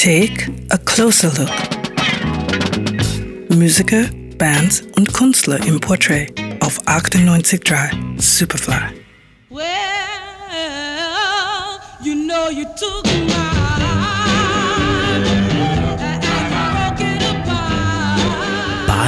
Take 0.00 0.46
a 0.70 0.78
closer 0.78 1.28
look. 1.36 1.50
Musiker, 3.50 4.04
Bands 4.38 4.82
und 4.94 5.12
Künstler 5.12 5.58
im 5.66 5.80
Portrait 5.80 6.32
auf 6.60 6.80
98.3 6.86 8.20
Superfly. 8.20 8.94
Well, 9.50 9.64
you 12.00 12.14
know 12.14 12.48
you 12.48 12.64
took 12.78 13.06
my 13.26 13.57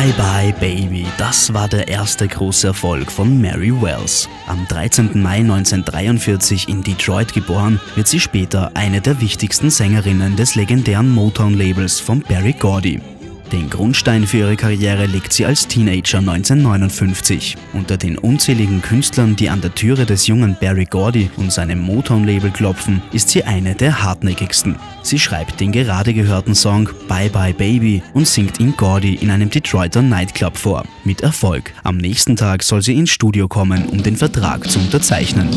Bye 0.01 0.15
Bye 0.15 0.55
Baby, 0.59 1.05
das 1.19 1.53
war 1.53 1.69
der 1.69 1.87
erste 1.87 2.27
große 2.27 2.69
Erfolg 2.69 3.13
von 3.13 3.39
Mary 3.39 3.71
Wells. 3.83 4.31
Am 4.47 4.67
13. 4.67 5.21
Mai 5.21 5.41
1943 5.41 6.71
in 6.71 6.83
Detroit 6.83 7.35
geboren, 7.35 7.79
wird 7.97 8.09
sie 8.09 8.19
später 8.19 8.71
eine 8.73 9.03
der 9.03 9.21
wichtigsten 9.21 9.69
Sängerinnen 9.69 10.37
des 10.37 10.55
legendären 10.55 11.11
Motown-Labels 11.11 12.01
von 12.01 12.21
Barry 12.21 12.55
Gordy. 12.55 12.99
Den 13.53 13.69
Grundstein 13.69 14.29
für 14.29 14.39
ihre 14.39 14.57
Karriere 14.57 15.07
legt 15.07 15.33
sie 15.33 15.45
als 15.45 15.67
Teenager 15.67 16.19
1959. 16.19 17.57
Unter 17.73 17.97
den 17.97 18.17
unzähligen 18.17 18.81
Künstlern, 18.81 19.35
die 19.35 19.49
an 19.51 19.61
der 19.61 19.75
Türe 19.75 20.07
des 20.07 20.29
jungen 20.29 20.57
Barry 20.61 20.85
Gordy 20.85 21.31
und 21.37 21.53
seinem 21.53 21.81
Motown-Label 21.81 22.53
klopfen, 22.53 23.03
ist 23.13 23.29
sie 23.31 23.43
eine 23.43 23.75
der 23.75 24.05
hartnäckigsten. 24.05 24.77
Sie 25.03 25.19
schreibt 25.19 25.59
den 25.59 25.73
gerade 25.73 26.15
gehörten 26.15 26.55
Song 26.55 26.91
Bye 27.09 27.31
Bye 27.31 27.55
Baby 27.55 28.03
und 28.15 28.29
singt 28.29 28.61
ihn 28.61 28.75
Gordy 28.77 29.15
in 29.15 29.31
einem 29.31 29.51
Detroiter 29.51 30.03
Nightclub 30.03 30.57
vor. 30.57 30.85
Mit 31.03 31.23
Erfolg. 31.23 31.73
Am 31.83 31.97
nächsten 31.97 32.37
Tag 32.37 32.63
soll 32.63 32.83
sie 32.83 32.97
ins 32.97 33.11
Studio 33.11 33.49
kommen, 33.49 33.89
um 33.89 34.01
den 34.03 34.17
Vertrag 34.17 34.71
zu 34.71 34.79
unterzeichnen. 34.79 35.49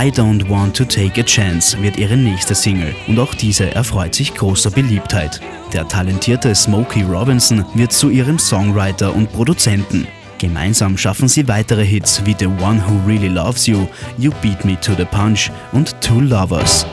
I 0.00 0.12
Don't 0.12 0.48
Want 0.48 0.76
to 0.76 0.84
Take 0.84 1.20
a 1.20 1.24
Chance 1.24 1.82
wird 1.82 1.96
ihre 1.96 2.16
nächste 2.16 2.54
Single 2.54 2.94
und 3.08 3.18
auch 3.18 3.34
diese 3.34 3.74
erfreut 3.74 4.14
sich 4.14 4.32
großer 4.32 4.70
Beliebtheit. 4.70 5.40
Der 5.72 5.88
talentierte 5.88 6.54
Smokey 6.54 7.02
Robinson 7.02 7.64
wird 7.74 7.92
zu 7.92 8.08
ihrem 8.08 8.38
Songwriter 8.38 9.12
und 9.12 9.32
Produzenten. 9.32 10.06
Gemeinsam 10.38 10.96
schaffen 10.96 11.26
sie 11.26 11.48
weitere 11.48 11.84
Hits 11.84 12.24
wie 12.24 12.36
The 12.38 12.46
One 12.46 12.80
Who 12.86 13.08
Really 13.08 13.26
Loves 13.26 13.66
You, 13.66 13.88
You 14.18 14.30
Beat 14.40 14.64
Me 14.64 14.78
to 14.80 14.92
the 14.94 15.04
Punch 15.04 15.50
und 15.72 16.00
Two 16.00 16.20
Lovers. 16.20 16.86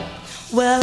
Well, 0.50 0.80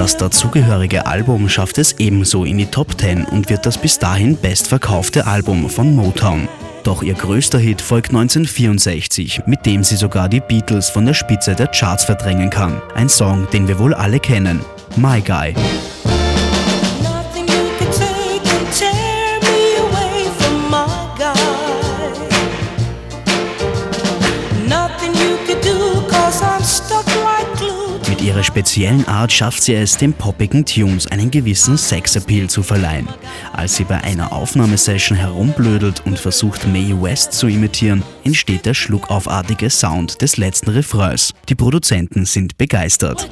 Das 0.00 0.16
dazugehörige 0.16 1.04
Album 1.04 1.50
schafft 1.50 1.76
es 1.76 1.98
ebenso 1.98 2.46
in 2.46 2.56
die 2.56 2.64
Top 2.64 2.98
10 2.98 3.26
und 3.26 3.50
wird 3.50 3.66
das 3.66 3.76
bis 3.76 3.98
dahin 3.98 4.34
bestverkaufte 4.34 5.26
Album 5.26 5.68
von 5.68 5.94
Motown. 5.94 6.48
Doch 6.84 7.02
ihr 7.02 7.12
größter 7.12 7.58
Hit 7.58 7.82
folgt 7.82 8.08
1964, 8.08 9.42
mit 9.44 9.66
dem 9.66 9.84
sie 9.84 9.96
sogar 9.96 10.30
die 10.30 10.40
Beatles 10.40 10.88
von 10.88 11.04
der 11.04 11.12
Spitze 11.12 11.54
der 11.54 11.66
Charts 11.66 12.04
verdrängen 12.04 12.48
kann. 12.48 12.80
Ein 12.94 13.10
Song, 13.10 13.46
den 13.52 13.68
wir 13.68 13.78
wohl 13.78 13.92
alle 13.92 14.20
kennen. 14.20 14.60
My 14.96 15.20
Guy. 15.20 15.54
Ihrer 28.30 28.44
speziellen 28.44 29.08
Art 29.08 29.32
schafft 29.32 29.60
sie 29.60 29.74
es, 29.74 29.96
den 29.96 30.12
poppigen 30.12 30.64
Tunes 30.64 31.08
einen 31.08 31.32
gewissen 31.32 31.76
Sexappeal 31.76 32.48
zu 32.48 32.62
verleihen. 32.62 33.08
Als 33.52 33.74
sie 33.74 33.82
bei 33.82 34.00
einer 34.04 34.32
Aufnahmesession 34.32 35.18
herumblödelt 35.18 36.06
und 36.06 36.16
versucht, 36.16 36.64
Mae 36.68 36.94
West 37.02 37.32
zu 37.32 37.48
imitieren, 37.48 38.04
entsteht 38.22 38.66
der 38.66 38.74
schluckaufartige 38.74 39.68
Sound 39.68 40.22
des 40.22 40.36
letzten 40.36 40.70
Refrains. 40.70 41.32
Die 41.48 41.56
Produzenten 41.56 42.24
sind 42.24 42.56
begeistert. 42.56 43.28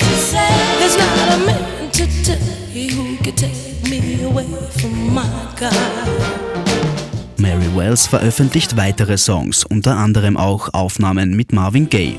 Mary 7.36 7.76
Wells 7.76 8.06
veröffentlicht 8.08 8.76
weitere 8.76 9.16
Songs, 9.16 9.64
unter 9.64 9.96
anderem 9.96 10.36
auch 10.36 10.74
Aufnahmen 10.74 11.36
mit 11.36 11.52
Marvin 11.52 11.88
Gaye. 11.88 12.18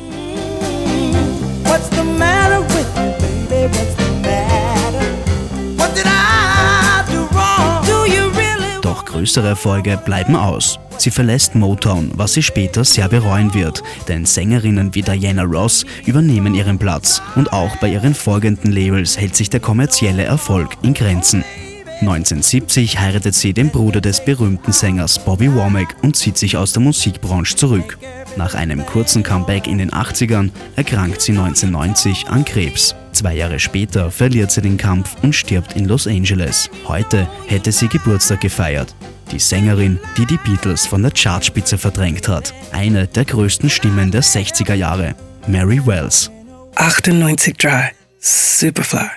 What's 1.66 1.90
the 1.90 2.04
matter 2.04 2.39
Doch 8.82 9.06
größere 9.06 9.50
Erfolge 9.50 9.98
bleiben 10.04 10.36
aus. 10.36 10.80
Sie 10.98 11.12
verlässt 11.12 11.56
Motown, 11.56 12.12
was 12.16 12.34
sie 12.34 12.44
später 12.44 12.84
sehr 12.84 13.08
bereuen 13.08 13.54
wird, 13.54 13.82
denn 14.10 14.26
Sängerinnen 14.26 14.94
wie 14.94 15.02
Diana 15.02 15.44
Ross 15.44 15.86
übernehmen 16.06 16.54
ihren 16.54 16.78
Platz 16.78 17.22
und 17.36 17.54
auch 17.54 17.76
bei 17.78 17.88
ihren 17.88 18.14
folgenden 18.14 18.72
Labels 18.72 19.18
hält 19.18 19.36
sich 19.36 19.50
der 19.50 19.62
kommerzielle 19.62 20.24
Erfolg 20.24 20.72
in 20.82 20.94
Grenzen. 20.94 21.46
1970 22.02 23.00
heiratet 23.00 23.36
sie 23.36 23.54
den 23.54 23.70
Bruder 23.70 24.02
des 24.02 24.24
berühmten 24.24 24.72
Sängers 24.72 25.24
Bobby 25.24 25.54
Womack 25.54 25.96
und 26.02 26.16
zieht 26.16 26.38
sich 26.38 26.56
aus 26.56 26.72
der 26.72 26.82
Musikbranche 26.82 27.56
zurück. 27.56 27.98
Nach 28.38 28.56
einem 28.56 28.86
kurzen 28.86 29.22
Comeback 29.22 29.68
in 29.68 29.80
den 29.80 29.92
80ern 29.92 30.50
erkrankt 30.76 31.22
sie 31.22 31.34
1990 31.34 32.28
an 32.28 32.46
Krebs. 32.46 32.96
Zwei 33.20 33.36
Jahre 33.36 33.60
später 33.60 34.12
verliert 34.12 34.50
sie 34.50 34.62
den 34.62 34.78
Kampf 34.78 35.18
und 35.24 35.36
stirbt 35.36 35.76
in 35.76 35.84
Los 35.84 36.08
Angeles. 36.08 36.70
Heute 36.88 37.28
hätte 37.48 37.74
sie 37.74 37.90
Geburtstag 37.90 38.40
gefeiert. 38.40 38.96
Die 39.34 39.40
Sängerin, 39.40 40.00
die 40.16 40.26
die 40.26 40.38
Beatles 40.38 40.86
von 40.86 41.02
der 41.02 41.12
Chartspitze 41.12 41.78
verdrängt 41.78 42.30
hat. 42.30 42.54
Eine 42.72 43.08
der 43.08 43.26
größten 43.26 43.70
Stimmen 43.70 44.10
der 44.10 44.24
60er 44.24 44.74
Jahre. 44.74 45.16
Mary 45.48 45.86
Wells. 45.86 46.32
98.3 46.76 47.90
Superfly. 48.22 49.10